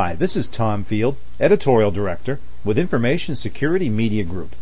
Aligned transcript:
Hi, 0.00 0.14
this 0.14 0.36
is 0.36 0.46
Tom 0.46 0.84
Field, 0.84 1.16
Editorial 1.40 1.90
Director 1.90 2.38
with 2.64 2.78
Information 2.78 3.34
Security 3.34 3.88
Media 3.88 4.22
Group. 4.22 4.54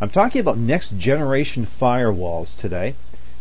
I'm 0.00 0.08
talking 0.08 0.40
about 0.40 0.56
next 0.56 0.96
generation 0.96 1.66
firewalls 1.66 2.56
today. 2.56 2.94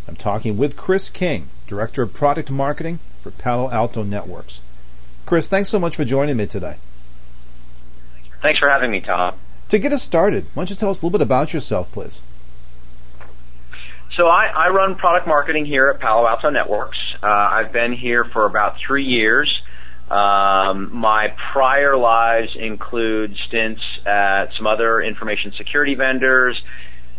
I'm 0.10 0.18
talking 0.18 0.58
with 0.58 0.76
Chris 0.76 1.08
King, 1.08 1.48
Director 1.66 2.02
of 2.02 2.14
Product 2.14 2.52
Marketing 2.52 3.00
for 3.22 3.32
Palo 3.32 3.72
Alto 3.72 4.04
Networks. 4.04 4.60
Chris, 5.26 5.48
thanks 5.48 5.70
so 5.70 5.80
much 5.80 5.96
for 5.96 6.04
joining 6.04 6.36
me 6.36 6.48
today. 6.48 6.76
Thanks 8.42 8.60
for 8.60 8.68
having 8.68 8.92
me, 8.92 9.00
Tom. 9.00 9.36
To 9.70 9.80
get 9.80 9.94
us 9.94 10.04
started, 10.04 10.48
why 10.54 10.64
don't 10.64 10.72
you 10.72 10.76
tell 10.76 10.90
us 10.90 11.02
a 11.02 11.06
little 11.06 11.18
bit 11.18 11.24
about 11.24 11.54
yourself, 11.54 11.90
please? 11.94 12.24
So 14.18 14.28
I, 14.28 14.48
I 14.48 14.70
run 14.72 14.96
product 14.96 15.28
marketing 15.28 15.66
here 15.66 15.88
at 15.88 16.02
Palo 16.02 16.28
Alto 16.28 16.50
Networks. 16.50 16.98
Uh, 17.24 17.28
I've 17.28 17.72
been 17.72 17.94
here 17.94 18.26
for 18.26 18.46
about 18.46 18.80
three 18.86 19.06
years. 19.06 19.62
Um, 20.10 20.96
my 20.96 21.34
prior 21.52 21.98
lives 21.98 22.56
include 22.56 23.36
stints 23.48 23.82
at 24.06 24.54
some 24.56 24.66
other 24.66 25.02
information 25.02 25.52
security 25.52 25.96
vendors 25.96 26.62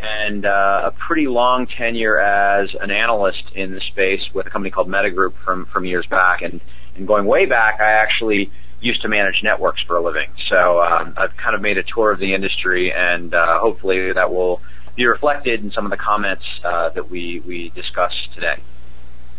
and 0.01 0.47
uh, 0.47 0.83
a 0.85 0.91
pretty 0.93 1.27
long 1.27 1.67
tenure 1.67 2.19
as 2.19 2.75
an 2.81 2.91
analyst 2.91 3.43
in 3.55 3.73
the 3.73 3.81
space 3.81 4.23
with 4.33 4.47
a 4.47 4.51
company 4.51 4.71
called 4.71 4.89
META 4.89 5.11
Group 5.11 5.37
from 5.37 5.67
from 5.67 5.85
years 5.85 6.07
back. 6.07 6.43
And, 6.43 6.61
and 6.97 7.07
going 7.07 7.27
way 7.27 7.47
back, 7.47 7.81
I 7.81 7.93
actually 7.93 8.51
used 8.81 9.03
to 9.03 9.09
manage 9.09 9.43
networks 9.43 9.83
for 9.83 9.97
a 9.97 10.03
living. 10.03 10.31
So 10.49 10.81
um, 10.81 11.15
I've 11.17 11.37
kind 11.37 11.55
of 11.55 11.61
made 11.61 11.79
a 11.79 11.83
tour 11.83 12.13
of 12.13 12.21
the 12.21 12.33
industry, 12.33 12.93
and 12.93 13.35
uh, 13.35 13.59
hopefully 13.59 14.13
that 14.13 14.33
will 14.33 14.63
be 14.95 15.07
reflected 15.07 15.63
in 15.63 15.73
some 15.73 15.85
of 15.85 15.91
the 15.91 15.97
comments 15.97 16.45
uh, 16.65 16.91
that 16.91 17.11
we 17.11 17.41
we 17.41 17.71
discussed 17.71 18.33
today. 18.35 18.57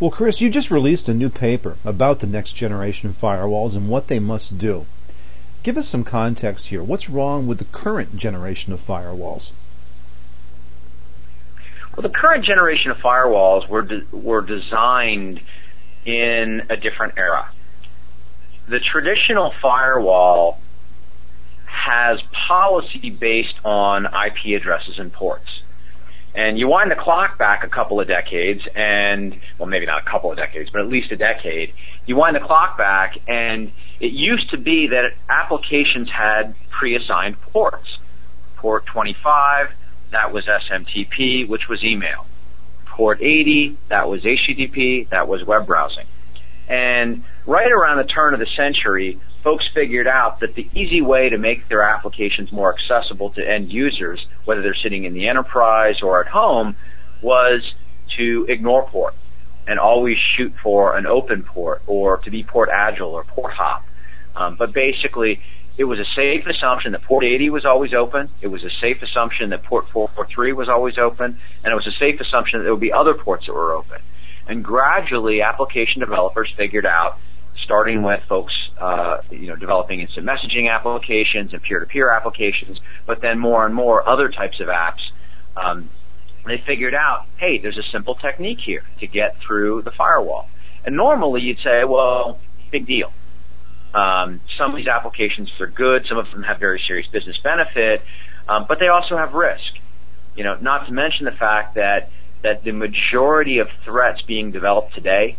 Well, 0.00 0.10
Chris, 0.10 0.40
you 0.40 0.48
just 0.48 0.70
released 0.70 1.10
a 1.10 1.14
new 1.14 1.28
paper 1.28 1.76
about 1.84 2.20
the 2.20 2.26
next 2.26 2.54
generation 2.54 3.10
of 3.10 3.20
firewalls 3.20 3.76
and 3.76 3.86
what 3.86 4.08
they 4.08 4.18
must 4.18 4.56
do. 4.56 4.86
Give 5.62 5.76
us 5.76 5.86
some 5.86 6.04
context 6.04 6.68
here. 6.68 6.82
What's 6.82 7.10
wrong 7.10 7.46
with 7.46 7.58
the 7.58 7.66
current 7.66 8.16
generation 8.16 8.72
of 8.72 8.80
firewalls? 8.80 9.52
Well, 11.94 12.02
the 12.02 12.16
current 12.16 12.46
generation 12.46 12.90
of 12.90 12.96
firewalls 12.96 13.68
were 13.68 13.82
de- 13.82 14.06
were 14.10 14.40
designed 14.40 15.42
in 16.06 16.62
a 16.70 16.78
different 16.78 17.18
era. 17.18 17.50
The 18.68 18.80
traditional 18.80 19.52
firewall 19.60 20.60
has 21.66 22.22
policy 22.48 23.10
based 23.10 23.56
on 23.66 24.06
IP 24.06 24.58
addresses 24.58 24.98
and 24.98 25.12
ports. 25.12 25.49
And 26.34 26.58
you 26.58 26.68
wind 26.68 26.90
the 26.90 26.96
clock 26.96 27.38
back 27.38 27.64
a 27.64 27.68
couple 27.68 28.00
of 28.00 28.06
decades 28.06 28.62
and, 28.74 29.38
well, 29.58 29.68
maybe 29.68 29.86
not 29.86 30.02
a 30.02 30.04
couple 30.04 30.30
of 30.30 30.36
decades, 30.36 30.70
but 30.70 30.80
at 30.80 30.88
least 30.88 31.10
a 31.10 31.16
decade. 31.16 31.72
You 32.06 32.16
wind 32.16 32.36
the 32.36 32.40
clock 32.40 32.78
back 32.78 33.18
and 33.26 33.72
it 33.98 34.12
used 34.12 34.50
to 34.50 34.56
be 34.58 34.88
that 34.88 35.12
applications 35.28 36.08
had 36.10 36.54
pre-assigned 36.70 37.40
ports. 37.40 37.98
Port 38.56 38.86
25, 38.86 39.70
that 40.12 40.32
was 40.32 40.44
SMTP, 40.46 41.48
which 41.48 41.68
was 41.68 41.82
email. 41.82 42.26
Port 42.86 43.20
80, 43.20 43.76
that 43.88 44.08
was 44.08 44.22
HTTP, 44.22 45.08
that 45.08 45.26
was 45.26 45.44
web 45.44 45.66
browsing. 45.66 46.06
And 46.68 47.24
right 47.46 47.70
around 47.70 47.98
the 47.98 48.04
turn 48.04 48.34
of 48.34 48.40
the 48.40 48.46
century, 48.46 49.18
folks 49.42 49.66
figured 49.72 50.06
out 50.06 50.40
that 50.40 50.54
the 50.54 50.68
easy 50.74 51.00
way 51.00 51.28
to 51.28 51.38
make 51.38 51.68
their 51.68 51.82
applications 51.82 52.52
more 52.52 52.74
accessible 52.74 53.30
to 53.30 53.48
end 53.48 53.72
users, 53.72 54.26
whether 54.44 54.62
they're 54.62 54.74
sitting 54.74 55.04
in 55.04 55.14
the 55.14 55.28
enterprise 55.28 56.02
or 56.02 56.20
at 56.20 56.28
home, 56.28 56.76
was 57.22 57.74
to 58.16 58.46
ignore 58.48 58.86
port 58.86 59.14
and 59.66 59.78
always 59.78 60.18
shoot 60.18 60.52
for 60.62 60.96
an 60.96 61.06
open 61.06 61.42
port 61.42 61.82
or 61.86 62.18
to 62.18 62.30
be 62.30 62.42
port 62.42 62.68
agile 62.72 63.10
or 63.10 63.24
port 63.24 63.52
hop. 63.52 63.84
Um, 64.34 64.56
but 64.56 64.72
basically, 64.72 65.40
it 65.76 65.84
was 65.84 65.98
a 65.98 66.04
safe 66.14 66.46
assumption 66.46 66.92
that 66.92 67.02
port 67.02 67.24
80 67.24 67.50
was 67.50 67.64
always 67.64 67.94
open. 67.94 68.28
It 68.40 68.48
was 68.48 68.64
a 68.64 68.70
safe 68.80 69.02
assumption 69.02 69.50
that 69.50 69.62
port 69.62 69.88
443 69.90 70.52
was 70.52 70.68
always 70.68 70.98
open. 70.98 71.38
And 71.64 71.72
it 71.72 71.74
was 71.74 71.86
a 71.86 71.92
safe 71.92 72.20
assumption 72.20 72.58
that 72.58 72.64
there 72.64 72.72
would 72.72 72.80
be 72.80 72.92
other 72.92 73.14
ports 73.14 73.46
that 73.46 73.54
were 73.54 73.72
open. 73.72 74.00
And 74.46 74.64
gradually, 74.64 75.42
application 75.42 76.00
developers 76.00 76.52
figured 76.56 76.86
out 76.86 77.18
starting 77.62 78.02
with 78.02 78.22
folks, 78.28 78.69
uh, 78.80 79.20
you 79.30 79.46
know, 79.46 79.56
developing 79.56 80.00
instant 80.00 80.26
messaging 80.26 80.70
applications 80.70 81.52
and 81.52 81.62
peer-to-peer 81.62 82.10
applications, 82.10 82.80
but 83.06 83.20
then 83.20 83.38
more 83.38 83.66
and 83.66 83.74
more 83.74 84.08
other 84.08 84.28
types 84.30 84.60
of 84.60 84.68
apps. 84.68 85.10
Um, 85.56 85.90
they 86.46 86.56
figured 86.58 86.94
out, 86.94 87.26
hey, 87.36 87.58
there's 87.58 87.76
a 87.76 87.82
simple 87.82 88.14
technique 88.14 88.60
here 88.60 88.82
to 89.00 89.06
get 89.06 89.36
through 89.38 89.82
the 89.82 89.90
firewall. 89.90 90.48
And 90.84 90.96
normally 90.96 91.42
you'd 91.42 91.58
say, 91.58 91.84
well, 91.84 92.38
big 92.70 92.86
deal. 92.86 93.12
Um, 93.92 94.40
some 94.56 94.70
of 94.70 94.76
these 94.76 94.86
applications 94.86 95.50
are 95.60 95.66
good, 95.66 96.06
some 96.06 96.16
of 96.16 96.30
them 96.30 96.42
have 96.44 96.58
very 96.58 96.80
serious 96.86 97.08
business 97.08 97.36
benefit, 97.38 98.02
um, 98.48 98.64
but 98.66 98.78
they 98.78 98.88
also 98.88 99.16
have 99.16 99.34
risk. 99.34 99.74
You 100.36 100.44
know, 100.44 100.56
not 100.60 100.86
to 100.86 100.92
mention 100.92 101.24
the 101.26 101.32
fact 101.32 101.74
that 101.74 102.10
that 102.42 102.62
the 102.62 102.72
majority 102.72 103.58
of 103.58 103.68
threats 103.84 104.22
being 104.22 104.50
developed 104.50 104.94
today 104.94 105.36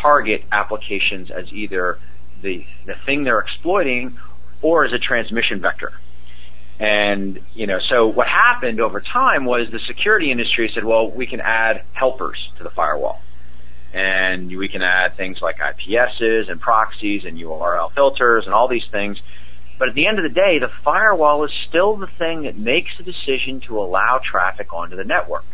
target 0.00 0.42
applications 0.50 1.30
as 1.30 1.52
either 1.52 1.98
the, 2.42 2.66
the 2.84 2.94
thing 3.06 3.24
they're 3.24 3.40
exploiting 3.40 4.18
or 4.60 4.84
as 4.84 4.92
a 4.92 4.98
transmission 4.98 5.60
vector. 5.60 5.92
And, 6.78 7.40
you 7.54 7.66
know, 7.66 7.78
so 7.78 8.08
what 8.08 8.26
happened 8.26 8.80
over 8.80 9.00
time 9.00 9.44
was 9.44 9.70
the 9.70 9.78
security 9.78 10.30
industry 10.30 10.70
said, 10.74 10.84
well, 10.84 11.10
we 11.10 11.26
can 11.26 11.40
add 11.40 11.82
helpers 11.92 12.50
to 12.58 12.64
the 12.64 12.70
firewall. 12.70 13.20
And 13.92 14.48
we 14.56 14.68
can 14.68 14.82
add 14.82 15.16
things 15.16 15.40
like 15.42 15.58
IPSs 15.58 16.50
and 16.50 16.60
proxies 16.60 17.24
and 17.24 17.38
URL 17.38 17.92
filters 17.92 18.46
and 18.46 18.54
all 18.54 18.68
these 18.68 18.86
things. 18.90 19.20
But 19.78 19.88
at 19.88 19.94
the 19.94 20.06
end 20.06 20.18
of 20.18 20.22
the 20.22 20.34
day, 20.34 20.58
the 20.58 20.70
firewall 20.82 21.44
is 21.44 21.52
still 21.68 21.96
the 21.96 22.06
thing 22.06 22.42
that 22.42 22.56
makes 22.56 22.96
the 22.96 23.04
decision 23.04 23.60
to 23.62 23.78
allow 23.80 24.20
traffic 24.24 24.72
onto 24.72 24.96
the 24.96 25.04
network. 25.04 25.44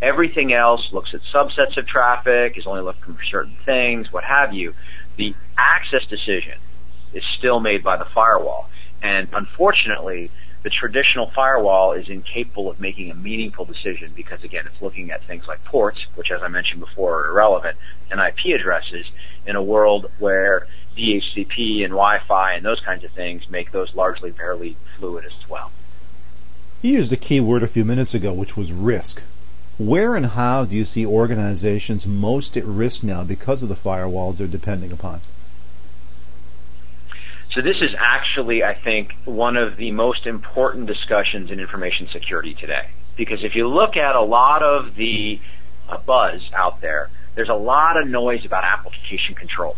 Everything 0.00 0.52
else 0.52 0.92
looks 0.92 1.12
at 1.12 1.20
subsets 1.32 1.76
of 1.76 1.86
traffic, 1.86 2.56
is 2.56 2.66
only 2.66 2.82
looking 2.82 3.14
for 3.14 3.24
certain 3.24 3.56
things, 3.64 4.12
what 4.12 4.22
have 4.22 4.54
you. 4.54 4.74
The 5.18 5.34
access 5.58 6.06
decision 6.06 6.54
is 7.12 7.24
still 7.36 7.60
made 7.60 7.82
by 7.84 7.96
the 7.96 8.04
firewall. 8.06 8.70
And 9.02 9.28
unfortunately, 9.32 10.30
the 10.62 10.70
traditional 10.70 11.30
firewall 11.30 11.92
is 11.92 12.08
incapable 12.08 12.70
of 12.70 12.80
making 12.80 13.10
a 13.10 13.14
meaningful 13.14 13.64
decision 13.64 14.12
because 14.14 14.42
again, 14.44 14.64
it's 14.66 14.80
looking 14.80 15.10
at 15.10 15.22
things 15.24 15.46
like 15.46 15.64
ports, 15.64 15.98
which 16.14 16.30
as 16.30 16.42
I 16.42 16.48
mentioned 16.48 16.80
before 16.80 17.24
are 17.24 17.30
irrelevant, 17.30 17.76
and 18.10 18.20
IP 18.20 18.58
addresses 18.58 19.06
in 19.44 19.56
a 19.56 19.62
world 19.62 20.10
where 20.18 20.66
DHCP 20.96 21.84
and 21.84 21.90
Wi-Fi 21.90 22.54
and 22.54 22.64
those 22.64 22.80
kinds 22.80 23.04
of 23.04 23.10
things 23.10 23.48
make 23.50 23.72
those 23.72 23.94
largely 23.94 24.30
fairly 24.30 24.76
fluid 24.96 25.24
as 25.24 25.48
well. 25.48 25.70
You 26.82 26.92
used 26.92 27.12
a 27.12 27.16
key 27.16 27.40
word 27.40 27.62
a 27.64 27.68
few 27.68 27.84
minutes 27.84 28.14
ago, 28.14 28.32
which 28.32 28.56
was 28.56 28.72
risk. 28.72 29.20
Where 29.78 30.16
and 30.16 30.26
how 30.26 30.64
do 30.64 30.74
you 30.74 30.84
see 30.84 31.06
organizations 31.06 32.04
most 32.04 32.56
at 32.56 32.64
risk 32.64 33.04
now 33.04 33.22
because 33.22 33.62
of 33.62 33.68
the 33.68 33.76
firewalls 33.76 34.38
they're 34.38 34.48
depending 34.48 34.90
upon? 34.90 35.20
So 37.52 37.62
this 37.62 37.76
is 37.80 37.94
actually, 37.96 38.64
I 38.64 38.74
think, 38.74 39.14
one 39.24 39.56
of 39.56 39.76
the 39.76 39.92
most 39.92 40.26
important 40.26 40.86
discussions 40.86 41.50
in 41.50 41.60
information 41.60 42.08
security 42.08 42.54
today. 42.54 42.88
Because 43.16 43.44
if 43.44 43.54
you 43.54 43.68
look 43.68 43.96
at 43.96 44.16
a 44.16 44.20
lot 44.20 44.62
of 44.62 44.96
the 44.96 45.40
uh, 45.88 45.98
buzz 45.98 46.42
out 46.52 46.80
there, 46.80 47.08
there's 47.36 47.48
a 47.48 47.54
lot 47.54 47.96
of 48.00 48.08
noise 48.08 48.44
about 48.44 48.64
application 48.64 49.36
control. 49.36 49.76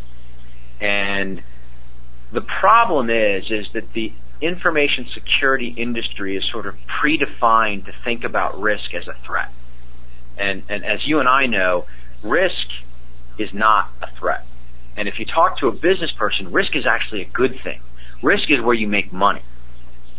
And 0.81 1.43
the 2.33 2.41
problem 2.41 3.11
is, 3.11 3.51
is 3.51 3.71
that 3.73 3.93
the 3.93 4.15
information 4.41 5.07
security 5.13 5.69
industry 5.69 6.37
is 6.37 6.45
sort 6.51 6.67
of 6.67 6.75
predefined 6.87 7.85
to 7.85 7.93
think 8.03 8.25
about 8.25 8.61
risk 8.61 8.95
as 8.95 9.07
a 9.07 9.15
threat. 9.15 9.51
And, 10.39 10.63
and 10.69 10.85
as 10.85 11.07
you 11.07 11.21
and 11.21 11.29
I 11.29 11.47
know, 11.47 11.87
risk 12.23 12.67
is 13.39 13.53
not 13.53 13.91
a 14.03 14.11
threat. 14.11 14.47
And 14.97 15.09
if 15.09 15.19
you 15.19 15.25
talk 15.25 15.59
to 15.59 15.69
a 15.69 15.73
business 15.73 16.13
person, 16.13 16.51
risk 16.53 16.77
is 16.77 16.87
actually 16.87 17.23
a 17.23 17.27
good 17.27 17.61
thing. 17.61 17.81
Risk 18.23 18.51
is 18.51 18.61
where 18.61 18.75
you 18.75 18.89
make 18.89 19.13
money. 19.13 19.43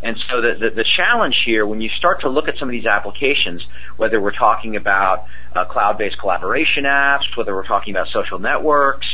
And 0.03 0.18
so 0.30 0.41
the, 0.41 0.56
the, 0.56 0.69
the, 0.71 0.83
challenge 0.83 1.44
here, 1.45 1.65
when 1.65 1.80
you 1.80 1.89
start 1.89 2.21
to 2.21 2.30
look 2.30 2.47
at 2.47 2.57
some 2.57 2.68
of 2.68 2.71
these 2.71 2.88
applications, 2.88 3.63
whether 3.97 4.19
we're 4.19 4.31
talking 4.31 4.75
about 4.75 5.25
uh, 5.56 5.65
cloud-based 5.65 6.18
collaboration 6.18 6.85
apps, 6.85 7.38
whether 7.38 7.53
we're 7.53 7.68
talking 7.68 7.94
about 7.94 8.07
social 8.07 8.39
networks, 8.39 9.06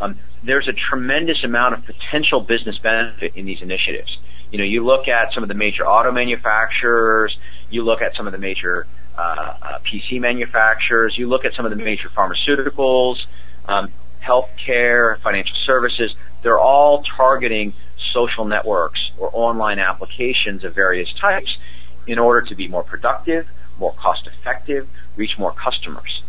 um, 0.00 0.18
there's 0.42 0.68
a 0.68 0.74
tremendous 0.74 1.42
amount 1.44 1.74
of 1.74 1.86
potential 1.86 2.40
business 2.40 2.76
benefit 2.78 3.36
in 3.36 3.46
these 3.46 3.62
initiatives. 3.62 4.18
You 4.50 4.58
know, 4.58 4.64
you 4.64 4.84
look 4.84 5.08
at 5.08 5.32
some 5.32 5.42
of 5.42 5.48
the 5.48 5.54
major 5.54 5.86
auto 5.86 6.12
manufacturers, 6.12 7.34
you 7.70 7.82
look 7.82 8.02
at 8.02 8.14
some 8.14 8.26
of 8.26 8.32
the 8.32 8.38
major 8.38 8.86
uh, 9.16 9.20
uh, 9.20 9.78
PC 9.80 10.20
manufacturers. 10.20 11.16
You 11.16 11.28
look 11.28 11.44
at 11.44 11.54
some 11.54 11.64
of 11.64 11.70
the 11.70 11.82
major 11.82 12.08
pharmaceuticals, 12.08 13.24
um, 13.66 13.90
healthcare, 14.22 15.18
financial 15.20 15.56
services. 15.64 16.14
They're 16.42 16.58
all 16.58 17.02
targeting 17.02 17.74
social 18.12 18.44
networks 18.44 19.10
or 19.18 19.30
online 19.32 19.78
applications 19.78 20.64
of 20.64 20.74
various 20.74 21.12
types 21.20 21.56
in 22.06 22.18
order 22.18 22.46
to 22.48 22.54
be 22.54 22.68
more 22.68 22.82
productive, 22.82 23.48
more 23.78 23.92
cost 23.92 24.26
effective, 24.26 24.88
reach 25.16 25.38
more 25.38 25.52
customers. 25.52 26.22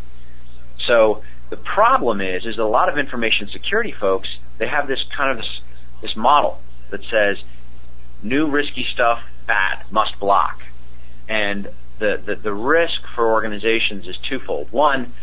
So 0.85 1.23
the 1.49 1.57
problem 1.57 2.21
is, 2.21 2.45
is 2.45 2.57
a 2.57 2.63
lot 2.63 2.89
of 2.89 2.97
information 2.97 3.49
security 3.49 3.91
folks, 3.91 4.29
they 4.57 4.67
have 4.67 4.87
this 4.87 5.03
kind 5.15 5.31
of 5.31 5.37
this, 5.37 5.59
this 6.01 6.15
model 6.15 6.59
that 6.89 7.03
says 7.05 7.37
new 8.23 8.47
risky 8.47 8.85
stuff 8.91 9.21
bad 9.45 9.83
must 9.91 10.19
block, 10.19 10.61
and 11.27 11.67
the, 11.99 12.21
the 12.23 12.35
the 12.35 12.53
risk 12.53 13.01
for 13.15 13.31
organizations 13.31 14.07
is 14.07 14.17
twofold. 14.17 14.71
One, 14.71 15.13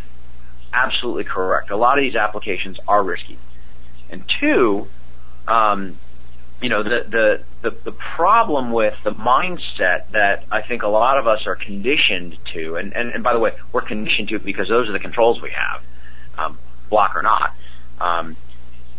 absolutely 0.72 1.24
correct. 1.24 1.70
A 1.70 1.76
lot 1.76 1.98
of 1.98 2.02
these 2.02 2.16
applications 2.16 2.78
are 2.88 3.02
risky, 3.02 3.38
and 4.10 4.24
two, 4.40 4.88
um, 5.46 5.98
you 6.62 6.68
know, 6.68 6.82
the, 6.82 7.04
the, 7.08 7.42
the, 7.62 7.76
the 7.84 7.92
problem 7.92 8.70
with 8.70 8.94
the 9.02 9.10
mindset 9.10 10.10
that 10.12 10.44
I 10.50 10.62
think 10.62 10.84
a 10.84 10.88
lot 10.88 11.18
of 11.18 11.26
us 11.26 11.46
are 11.46 11.56
conditioned 11.56 12.38
to, 12.52 12.76
and, 12.76 12.94
and, 12.94 13.10
and 13.10 13.24
by 13.24 13.32
the 13.32 13.40
way, 13.40 13.52
we're 13.72 13.82
conditioned 13.82 14.28
to 14.28 14.38
because 14.38 14.68
those 14.68 14.88
are 14.88 14.92
the 14.92 15.00
controls 15.00 15.42
we 15.42 15.50
have, 15.50 15.82
um, 16.38 16.58
block 16.88 17.16
or 17.16 17.22
not, 17.22 17.54
um, 18.00 18.36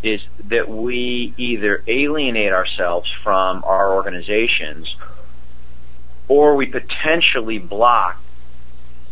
is 0.04 0.22
that 0.50 0.68
we 0.68 1.34
either 1.38 1.82
alienate 1.88 2.52
ourselves 2.52 3.10
from 3.24 3.64
our 3.64 3.94
organizations 3.94 4.94
or 6.28 6.56
we 6.56 6.66
potentially 6.66 7.60
block 7.60 8.20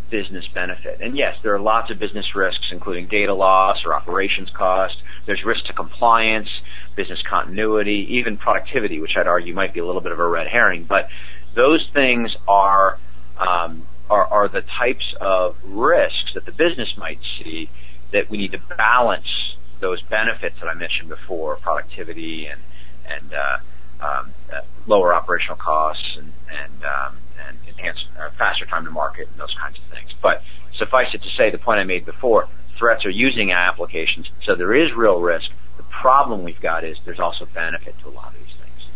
business 0.10 0.46
benefit. 0.48 1.00
And 1.02 1.18
yes, 1.18 1.38
there 1.42 1.56
are 1.56 1.60
lots 1.60 1.90
of 1.90 1.98
business 1.98 2.36
risks, 2.36 2.70
including 2.72 3.08
data 3.08 3.34
loss 3.34 3.86
or 3.86 3.94
operations 3.96 4.50
cost. 4.52 5.02
There's 5.26 5.44
risk 5.44 5.66
to 5.66 5.74
compliance 5.74 6.50
business 6.96 7.22
continuity, 7.22 8.18
even 8.18 8.38
productivity, 8.38 9.00
which 9.00 9.16
I'd 9.16 9.28
argue 9.28 9.54
might 9.54 9.74
be 9.74 9.80
a 9.80 9.86
little 9.86 10.02
bit 10.02 10.12
of 10.12 10.20
a 10.20 10.28
red 10.28 10.48
herring. 10.48 10.84
But 10.84 11.10
those 11.56 11.88
things 11.94 12.36
are 12.48 13.00
um, 13.38 13.84
are, 14.10 14.26
are 14.26 14.48
the 14.50 14.62
types 14.62 15.14
of 15.20 15.56
risks 15.64 16.34
that 16.34 16.46
the 16.46 16.52
business 16.52 16.96
might 16.98 17.20
see 17.38 17.70
that 18.12 18.30
we 18.30 18.38
need 18.38 18.52
to 18.52 18.60
balance 18.78 19.56
those 19.80 20.02
benefits 20.04 20.60
that 20.60 20.68
I 20.68 20.74
mentioned 20.74 21.10
before, 21.10 21.56
productivity 21.56 22.48
and 22.48 22.62
and 23.10 23.34
uh, 23.34 23.58
um, 24.02 24.32
uh, 24.52 24.62
lower 24.88 25.14
operational 25.14 25.58
costs 25.58 26.18
and 26.18 26.32
and, 26.52 26.84
um, 26.84 27.18
and 27.48 27.58
enhanced 27.68 28.06
uh, 28.20 28.30
faster 28.32 28.66
time 28.66 28.86
to 28.86 28.92
market 28.92 29.28
and 29.30 29.38
those 29.40 29.54
kinds 29.54 29.78
of 29.78 29.84
things. 29.86 30.12
But 30.22 30.44
suffice 30.78 31.14
it 31.14 31.22
to 31.24 31.30
say, 31.30 31.50
the 31.50 31.58
point 31.58 31.80
I 31.80 31.84
made 31.84 32.06
before, 32.06 32.48
threats 32.78 33.06
are 33.06 33.10
using 33.10 33.52
applications, 33.52 34.30
so 34.44 34.56
there 34.56 34.74
is 34.74 34.94
real 34.94 35.20
risk, 35.22 35.52
The 35.78 35.84
problem 35.84 36.44
we've 36.44 36.60
got 36.60 36.84
is 36.84 36.98
there's 37.06 37.20
also 37.20 37.46
benefit 37.46 37.98
to 38.00 38.08
a 38.08 38.10
lot 38.10 38.28
of 38.28 38.34
these 38.34 38.56
things. 38.56 38.88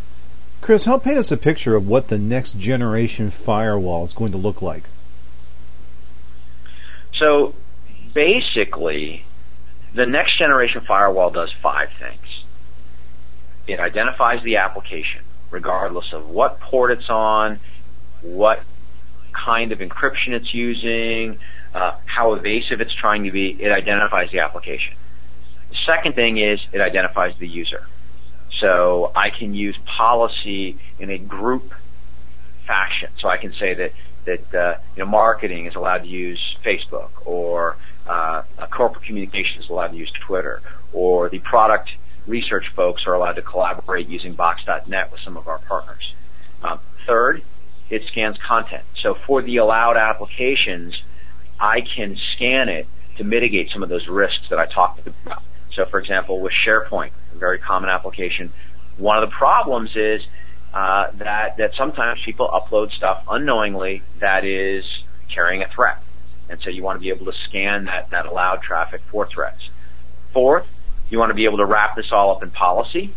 Chris, 0.62 0.86
help 0.86 1.04
paint 1.04 1.18
us 1.18 1.32
a 1.32 1.38
picture 1.38 1.76
of 1.76 1.88
what 1.88 2.08
the 2.08 2.18
next 2.18 2.58
generation 2.58 3.30
firewall 3.30 4.04
is 4.04 4.14
going 4.14 4.32
to 4.32 4.38
look 4.38 4.62
like. 4.62 4.84
So 7.14 7.56
basically, 8.14 9.24
the 9.94 10.06
next 10.06 10.38
generation 10.38 10.82
firewall 10.82 11.30
does 11.30 11.52
five 11.62 11.90
things. 12.00 12.35
It 13.68 13.80
identifies 13.80 14.44
the 14.44 14.58
application, 14.58 15.22
regardless 15.52 16.14
of 16.14 16.30
what 16.30 16.60
port 16.60 16.92
it's 16.92 17.10
on, 17.10 17.60
what 18.22 18.62
kind 19.34 19.72
of 19.72 19.80
encryption 19.80 20.30
it's 20.30 20.54
using, 20.54 21.40
uh, 21.74 21.96
how 22.06 22.34
evasive 22.34 22.82
it's 22.82 22.94
trying 22.94 23.24
to 23.26 23.32
be. 23.32 23.50
It 23.62 23.72
identifies 23.72 24.32
the 24.32 24.40
application. 24.40 24.96
The 25.70 25.78
second 25.86 26.14
thing 26.14 26.38
is 26.38 26.60
it 26.72 26.82
identifies 26.82 27.38
the 27.38 27.48
user. 27.48 27.86
So 28.60 29.12
I 29.16 29.30
can 29.32 29.54
use 29.54 29.76
policy 29.86 30.78
in 31.00 31.10
a 31.10 31.18
group 31.18 31.74
fashion. 32.66 33.10
So 33.20 33.28
I 33.28 33.38
can 33.38 33.54
say 33.54 33.74
that 33.74 33.92
that 34.26 34.56
uh, 34.56 34.78
you 34.96 35.04
know 35.04 35.10
marketing 35.10 35.66
is 35.66 35.76
allowed 35.76 36.00
to 36.00 36.08
use 36.08 36.58
Facebook, 36.64 37.12
or 37.26 37.78
uh, 38.08 38.44
corporate 38.72 39.04
communications 39.04 39.66
is 39.66 39.70
allowed 39.70 39.90
to 39.90 39.98
use 39.98 40.12
Twitter, 40.12 40.62
or 40.94 41.30
the 41.30 41.40
product 41.40 41.92
research 42.28 42.66
folks 42.76 43.06
are 43.08 43.14
allowed 43.14 43.34
to 43.34 43.42
collaborate 43.42 44.08
using 44.08 44.34
Box.net 44.34 45.12
with 45.12 45.22
some 45.22 45.38
of 45.38 45.48
our 45.48 45.60
partners. 45.60 46.14
Um, 46.64 46.80
third, 47.06 47.44
it 47.90 48.04
scans 48.08 48.38
content. 48.38 48.84
So 49.02 49.14
for 49.14 49.42
the 49.42 49.58
allowed 49.58 49.98
applications, 49.98 50.96
I 51.60 51.82
can 51.82 52.18
scan 52.36 52.70
it 52.70 52.88
to 53.18 53.24
mitigate 53.24 53.72
some 53.72 53.84
of 53.84 53.90
those 53.90 54.08
risks 54.08 54.50
that 54.50 54.60
I 54.60 54.66
talked 54.66 55.06
about. 55.08 55.44
So, 55.74 55.86
for 55.86 56.00
example, 56.00 56.40
with 56.40 56.54
SharePoint, 56.66 57.12
a 57.34 57.38
very 57.38 57.60
common 57.60 57.90
application, 57.90 58.52
one 58.98 59.22
of 59.22 59.30
the 59.30 59.36
problems 59.36 59.96
is 59.96 60.22
uh, 60.74 61.12
that 61.16 61.58
that 61.58 61.74
sometimes 61.76 62.22
people 62.24 62.48
upload 62.48 62.92
stuff 62.92 63.24
unknowingly 63.30 64.02
that 64.20 64.46
is 64.46 64.86
carrying 65.34 65.64
a 65.64 65.68
threat, 65.68 66.02
and 66.50 66.60
so 66.62 66.70
you 66.70 66.84
want 66.84 66.98
to 66.98 67.02
be 67.02 67.10
able 67.10 67.26
to 67.26 67.38
scan 67.48 67.86
that 67.86 68.10
that 68.10 68.26
allowed 68.26 68.62
traffic 68.62 69.02
for 69.10 69.26
threats. 69.26 69.70
Fourth, 70.32 70.68
you 71.16 71.20
want 71.20 71.30
to 71.30 71.36
be 71.36 71.46
able 71.46 71.60
to 71.60 71.66
wrap 71.66 71.96
this 71.96 72.12
all 72.12 72.36
up 72.36 72.44
in 72.44 72.52
policy. 72.52 73.14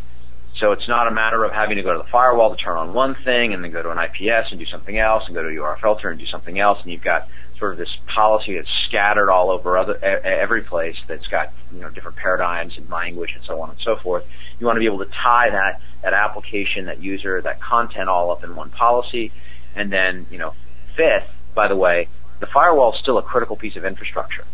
So 0.60 0.70
it's 0.70 0.86
not 0.86 1.08
a 1.08 1.10
matter 1.10 1.42
of 1.42 1.50
having 1.50 1.78
to 1.78 1.82
go 1.82 1.92
to 1.92 1.98
the 1.98 2.08
firewall 2.08 2.54
to 2.54 2.56
turn 2.56 2.76
on 2.76 2.92
one 2.92 3.16
thing 3.16 3.52
and 3.52 3.64
then 3.64 3.72
go 3.72 3.82
to 3.82 3.90
an 3.90 3.98
IPS 3.98 4.52
and 4.52 4.60
do 4.60 4.66
something 4.66 4.96
else 4.96 5.24
and 5.26 5.34
go 5.34 5.42
to 5.42 5.48
a 5.48 5.52
URL 5.52 5.80
filter 5.80 6.08
and 6.08 6.18
do 6.18 6.26
something 6.26 6.60
else 6.60 6.78
and 6.80 6.92
you've 6.92 7.02
got 7.02 7.28
sort 7.58 7.72
of 7.72 7.78
this 7.78 7.90
policy 8.06 8.54
that's 8.54 8.70
scattered 8.86 9.30
all 9.30 9.50
over 9.50 9.76
other 9.76 9.96
every 10.04 10.62
place 10.62 10.94
that's 11.08 11.26
got 11.26 11.52
you 11.72 11.80
know 11.80 11.90
different 11.90 12.16
paradigms 12.16 12.76
and 12.76 12.88
language 12.88 13.32
and 13.34 13.44
so 13.44 13.60
on 13.60 13.70
and 13.70 13.78
so 13.80 13.96
forth. 13.96 14.24
You 14.60 14.66
want 14.66 14.76
to 14.76 14.80
be 14.80 14.86
able 14.86 15.04
to 15.04 15.10
tie 15.10 15.50
that 15.50 15.80
that 16.02 16.14
application, 16.14 16.84
that 16.84 17.00
user, 17.00 17.42
that 17.42 17.60
content 17.60 18.08
all 18.08 18.30
up 18.30 18.44
in 18.44 18.54
one 18.54 18.70
policy, 18.70 19.32
and 19.74 19.92
then 19.92 20.26
you 20.30 20.38
know 20.38 20.54
fifth, 20.94 21.28
by 21.56 21.66
the 21.66 21.76
way, 21.76 22.06
the 22.38 22.46
firewall 22.46 22.94
is 22.94 23.00
still 23.00 23.18
a 23.18 23.22
critical 23.22 23.56
piece 23.56 23.74
of 23.74 23.84
infrastructure. 23.84 24.44